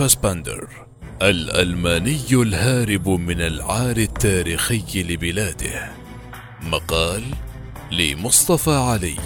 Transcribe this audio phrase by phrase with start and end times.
[0.00, 0.68] فاسباندر
[1.22, 5.90] الألماني الهارب من العار التاريخي لبلاده.
[6.62, 7.22] مقال
[7.92, 9.16] لمصطفى علي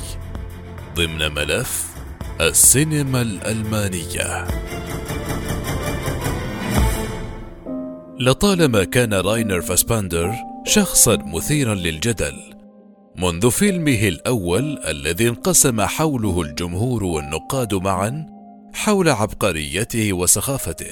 [0.94, 1.86] ضمن ملف
[2.40, 4.46] السينما الألمانية.
[8.20, 10.34] لطالما كان راينر فاسباندر
[10.66, 12.36] شخصا مثيرا للجدل
[13.16, 18.33] منذ فيلمه الأول الذي انقسم حوله الجمهور والنقاد معا
[18.74, 20.90] حول عبقريته وسخافته.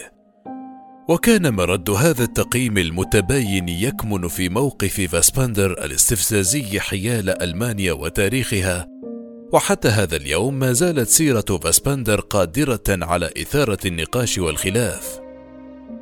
[1.08, 8.86] وكان مرد هذا التقييم المتباين يكمن في موقف فاسباندر الاستفزازي حيال ألمانيا وتاريخها.
[9.52, 15.20] وحتى هذا اليوم ما زالت سيرة فاسباندر قادرة على إثارة النقاش والخلاف.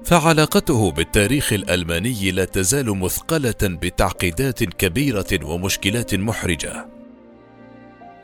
[0.04, 6.86] فعلاقته بالتاريخ الألماني لا تزال مثقلة بتعقيدات كبيرة ومشكلات محرجة.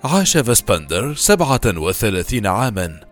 [0.04, 3.06] عاش فاسباندر سبعة وثلاثين عاما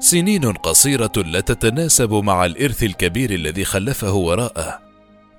[0.00, 4.80] سنين قصيرة لا تتناسب مع الإرث الكبير الذي خلفه وراءه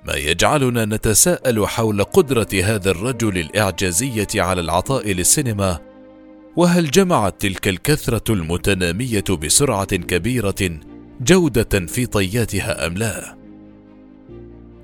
[0.06, 5.78] ما يجعلنا نتساءل حول قدرة هذا الرجل الإعجازية على العطاء للسينما
[6.56, 10.80] وهل جمعت تلك الكثرة المتنامية بسرعة كبيرة
[11.20, 13.36] جودة في طياتها أم لا؟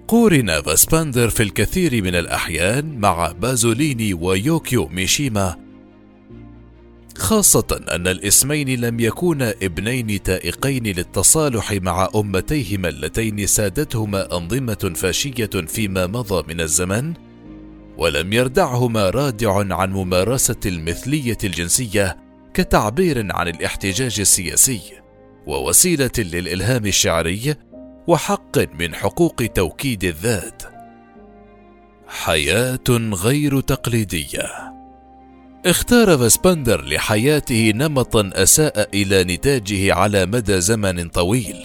[0.09, 5.66] قورن فاسباندر في الكثير من الأحيان مع بازوليني ويوكيو ميشيما
[7.19, 16.07] خاصة أن الاسمين لم يكونا ابنين تائقين للتصالح مع أمتيهما اللتين سادتهما أنظمة فاشية فيما
[16.07, 17.15] مضى من الزمن،
[17.99, 22.17] ولم يردعهما رادع عن ممارسة المثلية الجنسية
[22.55, 24.81] كتعبير عن الاحتجاج السياسي.
[25.47, 27.55] ووسيلة للإلهام الشعري
[28.07, 30.63] وحق من حقوق توكيد الذات
[32.09, 34.76] حياة غير تقليدية
[35.67, 41.57] اختار فاسبندر لحياته نمطا أساء إلى نتاجه على مدى زمن طويل.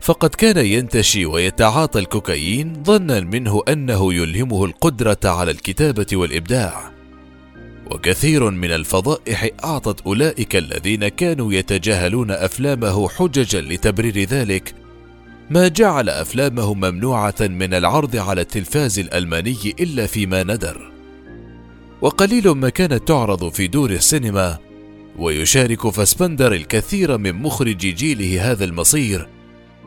[0.00, 6.92] فقد كان ينتشي ويتعاطى الكوكايين ظنا منه أنه يلهمه القدرة على الكتابة والإبداع.
[7.90, 14.74] وكثير من الفضائح أعطت أولئك الذين كانوا يتجاهلون أفلامه حججا لتبرير ذلك
[15.50, 20.89] ما جعل أفلامه ممنوعة من العرض على التلفاز الألماني إلا فيما ندر.
[22.02, 24.58] وقليل ما كانت تعرض في دور السينما
[25.18, 29.28] ويشارك فاسبندر الكثير من مخرجي جيله هذا المصير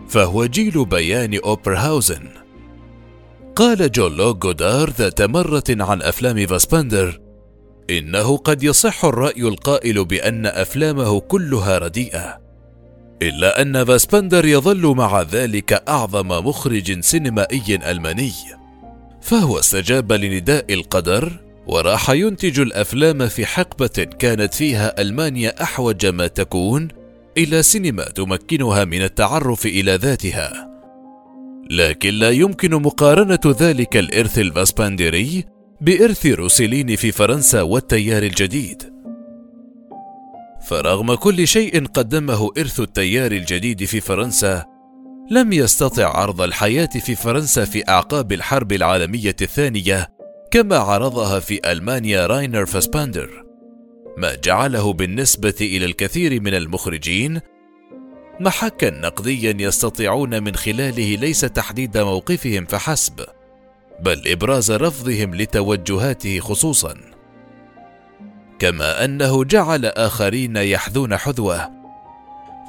[0.08, 2.30] فهو جيل بيان أوبرهاوزن.
[3.56, 7.20] قال جان لوك جودار ذات مرة عن أفلام فاسبندر
[7.90, 12.40] إنه قد يصح الرأي القائل بأن أفلامه كلها رديئة
[13.22, 18.34] إلا أن فاسبندر يظل مع ذلك أعظم مخرج سينمائي ألماني
[19.22, 26.88] فهو استجاب لنداء القدر وراح ينتج الأفلام في حقبة كانت فيها ألمانيا أحوج ما تكون
[27.38, 30.70] إلى سينما تمكنها من التعرف إلى ذاتها.
[31.72, 35.46] لكن لا يمكن مقارنة ذلك الإرث الفاسبندري
[35.82, 38.94] بإرث روسيليني في فرنسا والتيار الجديد.
[40.70, 44.66] فرغم كل شيء قدمه إرث التيار الجديد في فرنسا
[45.32, 50.08] لم يستطع عرض الحياة في فرنسا في أعقاب الحرب العالمية الثانية
[50.54, 53.44] كما عرضها في ألمانيا راينر فاسباندر
[54.18, 57.42] ما جعله بالنسبة إلى الكثير من المخرجين
[58.40, 63.26] محكا نقديا يستطيعون من خلاله ليس تحديد موقفهم فحسب
[64.00, 66.96] بل إبراز رفضهم لتوجهاته خصوصا.
[68.60, 71.70] كما أنه جعل آخرين يحذون حذوه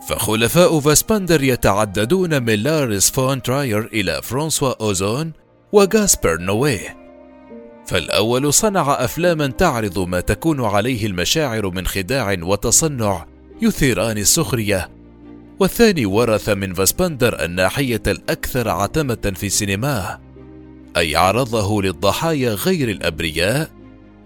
[0.09, 5.33] فخلفاء فاسبندر يتعددون من لارس فون تراير إلى فرانسوا أوزون
[5.73, 7.04] وغاسبر نويه.
[7.87, 13.27] فالأول صنع أفلاما تعرض ما تكون عليه المشاعر من خداع وتصنع
[13.63, 14.91] يثيران السخرية.
[15.61, 20.21] والثاني ورث من فاسبندر الناحية الأكثر عتمة في سينماه
[20.97, 23.71] أي عرضه للضحايا غير الأبرياء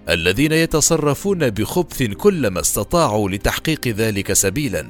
[0.08, 4.87] الذين يتصرفون بخبث كلما استطاعوا لتحقيق ذلك سبيلا.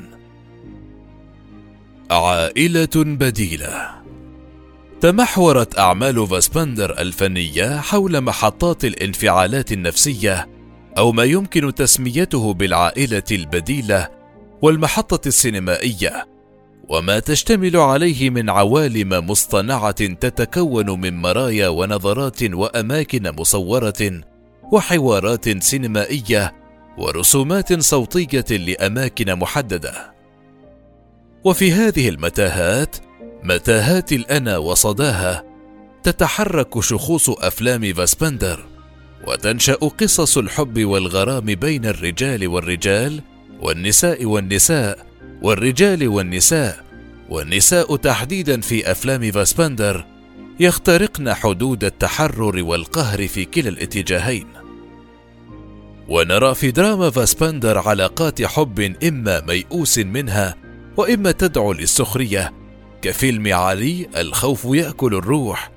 [2.10, 3.97] عائلة بديلة.
[5.00, 10.48] تمحورت أعمال فاسبندر الفنية حول محطات الانفعالات النفسية
[10.98, 14.08] أو ما يمكن تسميته بالعائلة البديلة
[14.62, 16.26] والمحطة السينمائية
[16.88, 24.22] وما تشتمل عليه من عوالم مصطنعة تتكون من مرايا ونظرات وأماكن مصورة
[24.72, 26.54] وحوارات سينمائية
[26.98, 30.14] ورسومات صوتية لأماكن محددة.
[31.44, 32.96] وفي هذه المتاهات
[33.42, 35.44] متاهات الأنا وصداها
[36.02, 38.64] تتحرك شخوص أفلام فاسبندر
[39.26, 43.22] وتنشأ قصص الحب والغرام بين الرجال والرجال
[43.60, 45.06] والنساء والنساء
[45.42, 46.84] والرجال والنساء
[47.28, 50.04] والنساء تحديدا في أفلام فاسبندر
[50.60, 54.46] يخترقن حدود التحرر والقهر في كلا الاتجاهين.
[56.08, 60.54] ونرى في دراما فاسبندر علاقات حب إما ميؤوس منها
[60.96, 62.52] وإما تدعو للسخرية
[63.02, 65.70] كفيلم علي الخوف يأكل الروح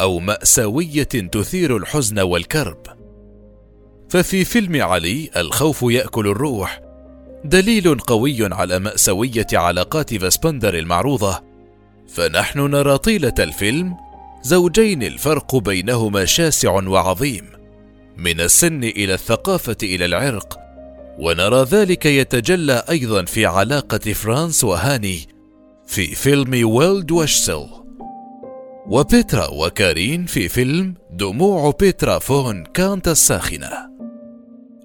[0.00, 2.78] أو مأساوية تثير الحزن والكرب.
[4.08, 6.80] ففي فيلم علي الخوف يأكل الروح
[7.44, 11.42] دليل قوي على مأساوية علاقات فاسبندر المعروضة.
[12.08, 13.96] فنحن نرى طيلة الفيلم
[14.42, 17.44] زوجين الفرق بينهما شاسع وعظيم
[18.16, 20.58] من السن إلى الثقافة إلى العرق.
[21.18, 25.35] ونرى ذلك يتجلى أيضا في علاقة فرانز وهاني
[25.86, 27.66] في فيلم وايلد وشسل
[28.86, 33.70] وبيترا وكارين في فيلم دموع بيترا فون كانت الساخنة.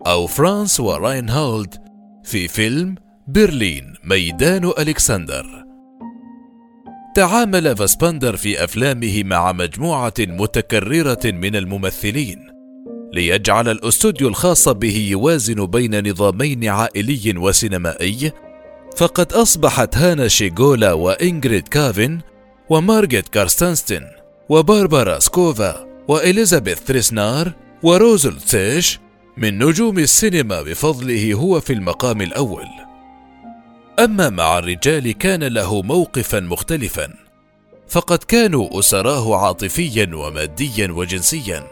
[0.08, 1.76] أو فرانز وراينهولد
[2.24, 2.96] في فيلم
[3.28, 5.46] برلين ميدان ألكسندر.
[7.16, 12.52] تعامل فاسبندر في أفلامه مع مجموعة متكررة من الممثلين
[13.14, 18.32] ليجعل الأستوديو الخاص به يوازن بين نظامين عائلي وسينمائي
[18.98, 22.20] فقد أصبحت هانا شيغولا وإنجريد كافن
[22.70, 24.08] ومارغيت كارستانستين
[24.50, 27.52] وباربارا سكوفا وإليزابيث تريسنار
[27.84, 29.00] وروزل تسيش
[29.38, 32.68] من نجوم السينما بفضله هو في المقام الأول.
[34.00, 37.14] أما مع الرجال كان له موقفا مختلفا
[37.90, 41.68] فقد كانوا أسراه عاطفيا وماديا وجنسيا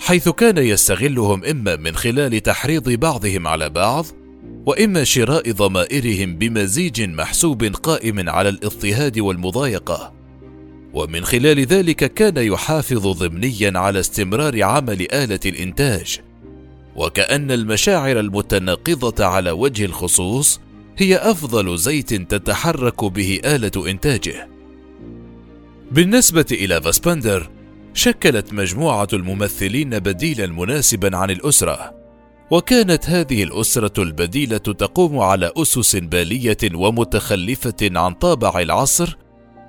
[0.00, 4.06] حيث كان يستغلهم إما من خلال تحريض بعضهم على بعض
[4.66, 10.12] واما شراء ضمائرهم بمزيج محسوب قائم على الاضطهاد والمضايقة.
[10.94, 16.20] ومن خلال ذلك كان يحافظ ضمنيا على استمرار عمل آلة الإنتاج.
[16.96, 20.60] وكأن المشاعر المتناقضة على وجه الخصوص
[20.96, 24.48] هي أفضل زيت تتحرك به آلة إنتاجه.
[25.90, 27.50] بالنسبة إلى فاسبندر
[27.94, 31.97] شكلت مجموعة الممثلين بديلا مناسبا عن الأسرة.
[32.50, 39.16] وكانت هذه الأسرة البديلة تقوم على أسس بالية ومتخلفة عن طابع العصر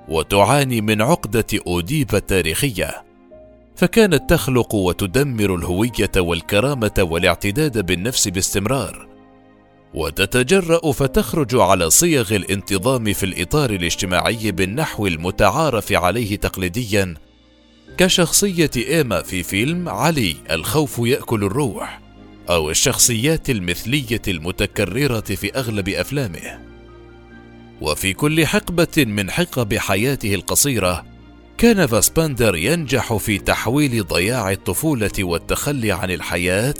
[0.08, 3.04] وتعاني من عقدة أوديب التاريخيه
[3.76, 9.08] فكانت تخلق وتدمر الهوية والكرامة والاعتداد بالنفس باستمرار.
[9.94, 17.14] وتتجرأ فتخرج على صيغ الانتظام في الإطار الاجتماعي بالنحو المتعارف عليه تقليديا
[17.98, 22.09] كشخصية إيما في فيلم علي الخوف يأكل الروح.
[22.50, 26.60] أو الشخصيات المثلية المتكررة في أغلب أفلامه.
[27.80, 31.06] وفي كل حقبة من حقب حياته القصيرة،
[31.58, 36.74] كان فاسباندر ينجح في تحويل ضياع الطفولة والتخلي عن الحياة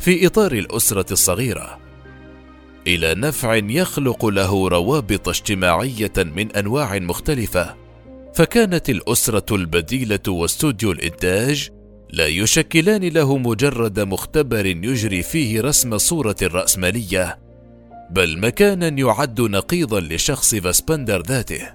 [0.00, 1.78] في إطار الأسرة الصغيرة
[2.86, 7.76] إلى نفع يخلق له روابط اجتماعية من أنواع مختلفة،
[8.34, 11.70] فكانت الأسرة البديلة واستوديو الإنتاج
[12.14, 17.38] لا يشكلان له مجرد مختبر يجري فيه رسم صورة الرأسمالية،
[18.10, 21.68] بل مكانا يعد نقيضا لشخص فاسبندر ذاته.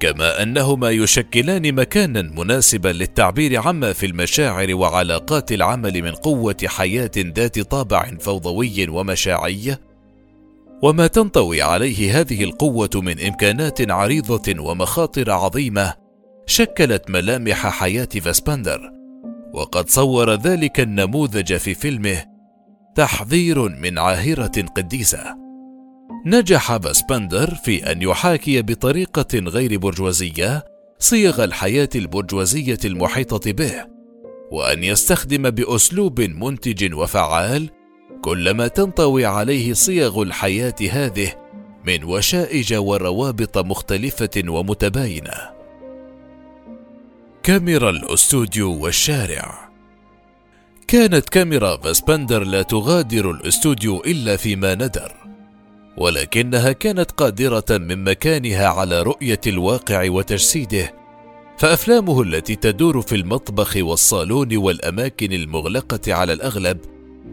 [0.00, 7.58] كما أنهما يشكلان مكانا مناسبا للتعبير عما في المشاعر وعلاقات العمل من قوة حياة ذات
[7.58, 9.76] طابع فوضوي ومشاعي،
[10.82, 16.09] وما تنطوي عليه هذه القوة من إمكانات عريضة ومخاطر عظيمة
[16.50, 18.92] شكلت ملامح حياة فاسبندر
[19.52, 22.24] وقد صور ذلك النموذج في فيلمه
[22.94, 25.36] تحذير من عاهرة قديسة.
[26.26, 30.64] نجح فاسبندر في أن يحاكي بطريقة غير برجوازية
[30.98, 33.86] صيغ الحياة البرجوازية المحيطة به
[34.50, 37.70] وأن يستخدم بأسلوب منتج وفعال
[38.22, 41.32] كل ما تنطوي عليه صيغ الحياة هذه
[41.86, 45.59] من وشائج وروابط مختلفة ومتباينة.
[47.50, 49.70] كاميرا الاستوديو والشارع.
[50.88, 55.12] كانت كاميرا فاسبندر لا تغادر الاستوديو إلا فيما ندر
[55.96, 60.94] ولكنها كانت قادرة من مكانها على رؤية الواقع وتجسيده
[61.58, 66.78] فأفلامه التي تدور في المطبخ والصالون والأماكن المغلقة على الأغلب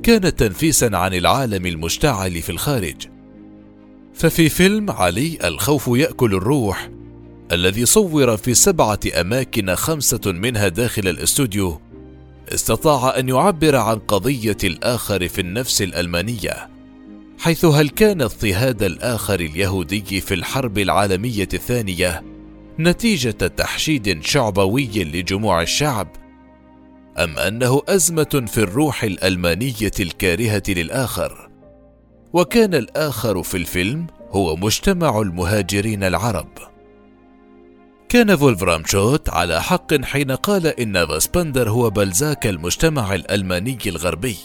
[0.04, 3.08] كانت تنفيسا عن العالم المشتعل في الخارج.
[4.14, 6.90] ففي فيلم علي الخوف يأكل الروح
[7.52, 11.82] الذي صور في سبعة أماكن خمسة منها داخل الاستوديو
[12.54, 16.70] استطاع أن يعبر عن قضية الآخر في النفس الألمانية
[17.40, 22.24] حيث هل كان اضطهاد الآخر اليهودي في الحرب العالمية الثانية
[22.80, 26.08] نتيجة تحشيد شعبوي لجموع الشعب
[27.18, 31.50] أم أنه أزمة في الروح الألمانية الكارهة للآخر؟
[32.34, 36.48] وكان الآخر في الفيلم هو مجتمع المهاجرين العرب.
[38.10, 44.38] كان فولفرام شوت على حق حين قال إن فاسبندر هو بلزاك المجتمع الألماني الغربي.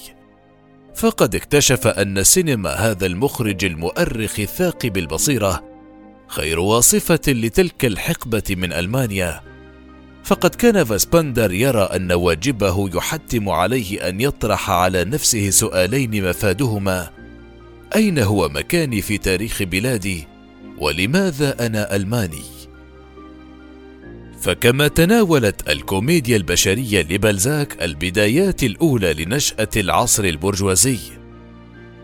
[0.94, 5.64] فقد اكتشف أن سينما هذا المخرج المؤرخ الثاقب البصيرة
[6.26, 9.40] خير واصفة لتلك الحقبة من ألمانيا.
[10.24, 17.10] فقد كان فاسبندر يرى أن واجبه يحتم عليه أن يطرح على نفسه سؤالين مفادهما.
[17.96, 20.26] أين هو مكاني في تاريخ بلادي؟
[20.78, 22.61] ولماذا أنا ألماني؟
[24.42, 30.98] فكما تناولت الكوميديا البشرية لبلزاك البدايات الأولى لنشأة العصر البرجوازي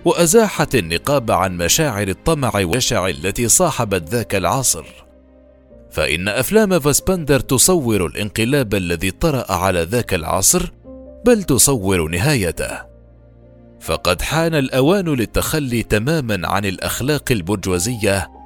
[0.04, 4.84] وأزاحت النقاب عن مشاعر الطمع والجشع التي صاحبت ذاك العصر.
[5.90, 10.72] فإن أفلام فاسبندر تصور الانقلاب الذي طرأ على ذاك العصر
[11.26, 12.88] بل تصور نهايته.
[13.80, 18.37] فقد حان الأوان للتخلي تماما عن الأخلاق البرجوازية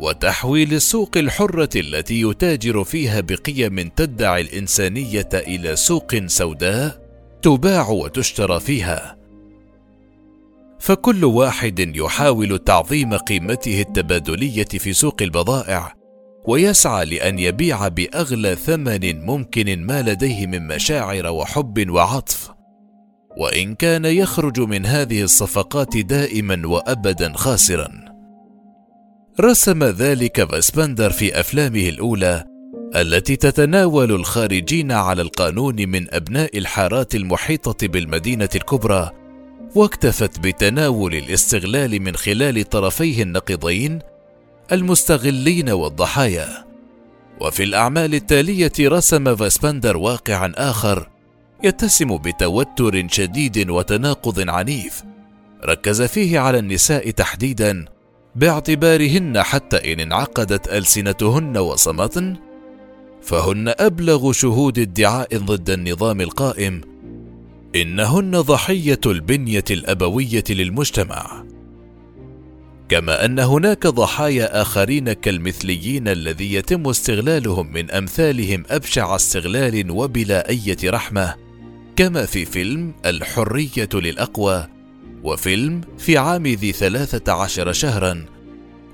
[0.00, 7.04] وتحويل السوق الحرة التي يتاجر فيها بقيم تدعي الإنسانية إلى سوق سوداء
[7.42, 9.16] تباع وتشترى فيها.
[10.80, 15.94] فكل واحد يحاول تعظيم قيمته التبادلية في سوق البضائع،
[16.46, 22.50] ويسعى لأن يبيع بأغلى ثمن ممكن ما لديه من مشاعر وحب وعطف.
[23.36, 28.03] وإن كان يخرج من هذه الصفقات دائما وأبدا خاسرا.
[29.40, 32.44] رسم ذلك فاسبندر في أفلامه الأولى
[32.96, 39.10] التي تتناول الخارجين على القانون من أبناء الحارات المحيطة بالمدينة الكبرى
[39.74, 43.98] واكتفت بتناول الاستغلال من خلال طرفيه النقيضين
[44.72, 46.64] المستغلين والضحايا.
[47.40, 51.08] وفي الأعمال التالية رسم فاسبندر واقعا آخر
[51.64, 55.02] يتسم بتوتر شديد وتناقض عنيف
[55.64, 57.93] ركز فيه على النساء تحديدا
[58.36, 62.36] باعتبارهن حتى إن انعقدت ألسنتهن وصمتن
[63.22, 66.80] فهن أبلغ شهود ادعاء ضد النظام القائم.
[67.76, 71.44] إنهن ضحية البنية الأبوية للمجتمع.
[72.88, 80.76] كما أن هناك ضحايا آخرين كالمثليين الذي يتم استغلالهم من أمثالهم أبشع استغلال وبلا أية
[80.84, 81.34] رحمة
[81.96, 84.73] كما في فيلم الحرية للأقوى.
[85.24, 88.24] وفيلم في عام ذي ثلاثة عشر شهرا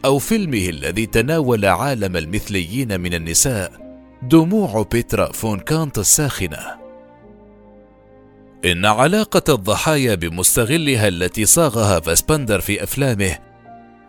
[0.05, 3.73] أو فيلمه الذي تناول عالم المثليين من النساء
[4.23, 6.59] دموع بيترا فون كانت الساخنة.
[8.65, 13.39] إن علاقة الضحايا بمستغلها التي صاغها فاسبندر في أفلامه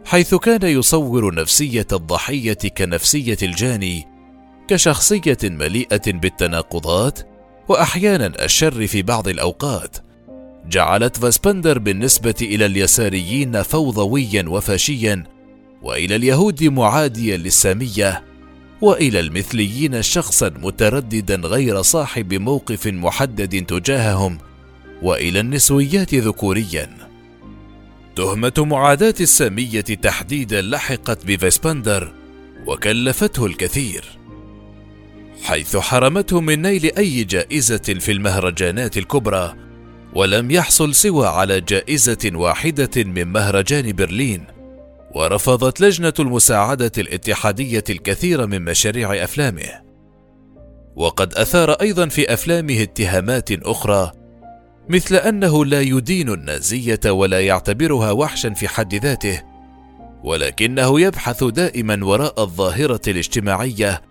[0.06, 4.08] حيث كان يصور نفسية الضحية كنفسية الجاني
[4.68, 7.20] كشخصية مليئة بالتناقضات
[7.68, 9.98] وأحيانا الشر في بعض الأوقات.
[10.65, 15.24] جعلت فاسبندر بالنسبة إلى اليساريين فوضويا وفاشيا
[15.82, 18.24] وإلى اليهود معاديا للسامية
[18.82, 24.38] وإلى المثليين شخصا مترددا غير صاحب موقف محدد تجاههم
[25.01, 26.98] وإلى النسويات ذكوريا.
[28.15, 32.13] تهمة معاداة السامية تحديدا لحقت بفيسبندر
[32.68, 34.06] وكلفته الكثير.
[35.44, 39.56] حيث حرمته من نيل أي جائزة في المهرجانات الكبرى
[40.15, 44.44] ولم يحصل سوى على جائزة واحدة من مهرجان برلين
[45.15, 49.91] ورفضت لجنة المساعدة الاتحادية الكثير من مشاريع أفلامه.
[50.96, 54.12] وقد أثار أيضا في أفلامه اتهامات أخرى
[54.89, 59.41] مثل أنه لا يدين النازية ولا يعتبرها وحشا في حد ذاته
[60.24, 64.01] ولكنه يبحث دائما وراء الظاهرة الاجتماعية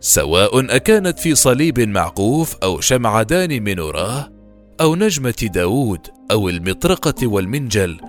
[0.00, 4.39] سواء أكانت في صليب معقوف أو شمعدان منوراه
[4.80, 8.00] أو نجمة داوود أو المطرقة والمنجل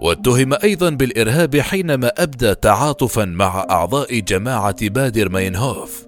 [0.00, 6.06] واتهم أيضا بالإرهاب حينما أبدى تعاطفا مع أعضاء جماعة بادر ماينهوف.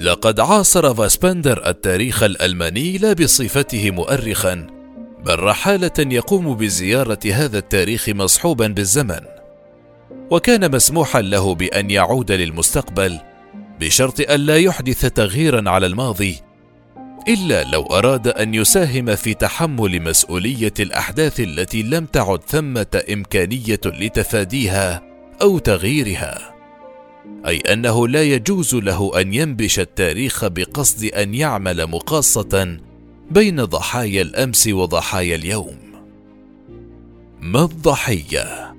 [0.00, 4.66] لقد عاصر فاسبندر التاريخ الألماني لا بصفته مؤرخا
[5.24, 9.20] بل رحالة يقوم بزيارة هذا التاريخ مصحوبا بالزمن.
[10.30, 13.18] وكان مسموحا له بأن يعود للمستقبل
[13.80, 16.47] بشرط ألا يحدث تغييرا على الماضي
[17.28, 25.02] إلا لو أراد أن يساهم في تحمل مسؤولية الأحداث التي لم تعد ثمة إمكانية لتفاديها
[25.42, 26.54] أو تغييرها.
[27.46, 32.78] أي أنه لا يجوز له أن ينبش التاريخ بقصد أن يعمل مقاصة
[33.30, 35.78] بين ضحايا الأمس وضحايا اليوم.
[37.40, 38.74] ما الضحية؟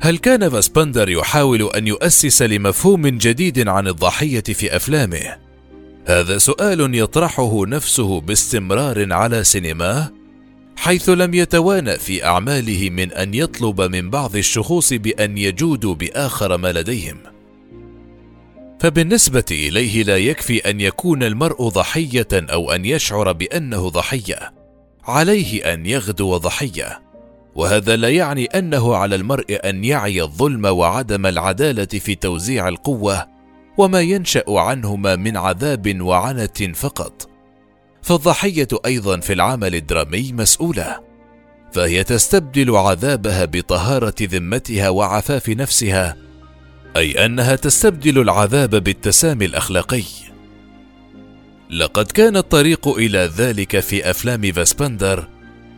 [0.00, 5.43] هل كان فاسبندر يحاول أن يؤسس لمفهوم جديد عن الضحية في أفلامه؟
[6.06, 10.12] هذا سؤال يطرحه نفسه باستمرار على سينماه
[10.76, 16.72] حيث لم يتوانى في أعماله من أن يطلب من بعض الشخوص بأن يجودوا بآخر ما
[16.72, 17.16] لديهم.
[18.80, 24.52] فبالنسبة إليه لا يكفي أن يكون المرء ضحية أو أن يشعر بأنه ضحية
[25.04, 27.02] عليه أن يغدو ضحية.
[27.54, 33.33] وهذا لا يعني أنه على المرء أن يعي الظلم وعدم العدالة في توزيع القوة
[33.78, 37.28] وما ينشأ عنهما من عذاب وعنة فقط.
[38.02, 41.00] فالضحية أيضا في العمل الدرامي مسؤولة
[41.72, 46.16] فهي تستبدل عذابها بطهارة ذمتها وعفاف نفسها
[46.96, 50.04] أي أنها تستبدل العذاب بالتسامي الأخلاقي.
[51.70, 55.28] لقد كان الطريق إلى ذلك في أفلام فاسبندر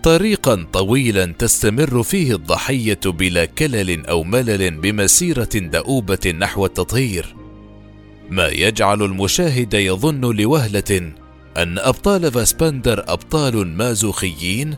[0.03, 7.46] طريقا طويلا تستمر فيه الضحية بلا كلل أو ملل بمسيرة دؤوبة نحو التطهير.
[8.31, 11.13] ما يجعل المشاهد يظن لوهلة
[11.57, 14.77] أن أبطال فاسبندر أبطال مازوخيين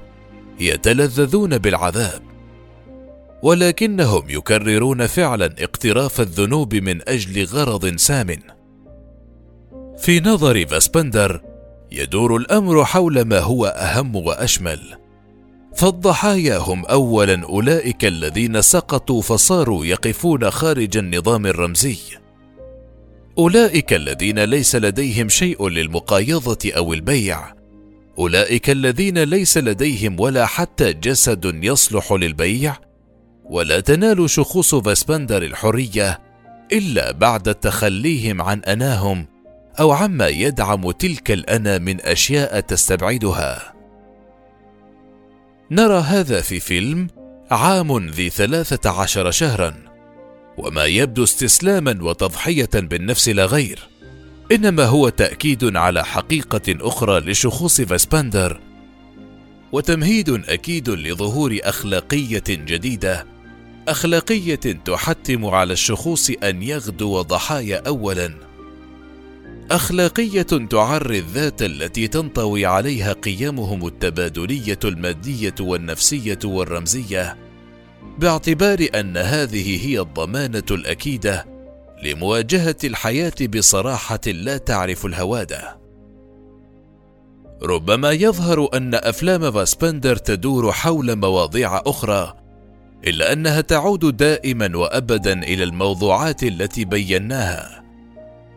[0.60, 2.22] يتلذذون بالعذاب
[3.42, 8.36] ولكنهم يكررون فعلا اقتراف الذنوب من أجل غرض سام.
[9.98, 11.42] في نظر فاسبندر
[11.92, 14.80] يدور الأمر حول ما هو أهم وأشمل.
[15.74, 21.96] فالضحايا هم اولا أولئك الذين سقطوا فصاروا يقفون خارج النظام الرمزي.
[23.38, 27.54] أولئك الذين ليس لديهم شيء للمقايضة أو البيع.
[28.18, 32.76] أولئك الذين ليس لديهم ولا حتى جسد يصلح للبيع.
[33.44, 36.20] ولا تنال شخوص فاسبندر الحرية
[36.72, 39.26] إلا بعد تخليهم عن أناهم
[39.80, 43.74] أو عما يدعم تلك الأنا من أشياء تستبعدها.
[45.70, 47.06] نرى هذا في فيلم
[47.50, 49.87] عام ذي ثلاثة عشر شهرا.
[50.58, 53.88] وما يبدو استسلاما وتضحية بالنفس لا غير
[54.52, 58.60] إنما هو تأكيد على حقيقة أخرى لشخوص فاسبندر
[59.72, 63.26] وتمهيد أكيد لظهور أخلاقية جديدة
[63.88, 68.34] أخلاقية تحتم على الشخوص أن يغدو ضحايا اولا
[69.70, 77.47] أخلاقية تعري الذات التي تنطوي عليها قيمهم التبادلية المادية والنفسية والرمزية.
[78.18, 81.46] باعتبار أن هذه هي الضمانة الأكيدة
[82.02, 85.78] لمواجهة الحياة بصراحة لا تعرف الهوادة.
[87.62, 92.34] ربما يظهر أن أفلام فاسبندر تدور حول مواضيع أخرى
[93.06, 97.84] إلا أنها تعود دائما وابدا إلى الموضوعات التي بيناها.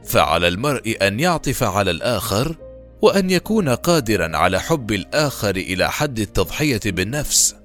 [0.04, 2.56] فعلى المرء أن يعطف على الآخر
[3.02, 7.56] وأن يكون قادرا على حب الآخر إلى حد التضحية بالنفس.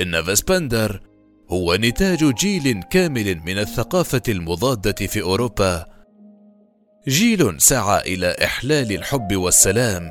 [0.00, 1.09] إن فاسبندر
[1.52, 5.86] هو نتاج جيل كامل من الثقافة المضادة في أوروبا.
[7.08, 10.10] جيل سعى إلى إحلال الحب والسلام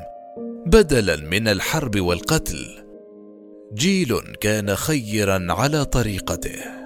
[0.66, 2.84] بدلا من الحرب والقتل.
[3.74, 6.79] جيل كان خيرا على طريقته.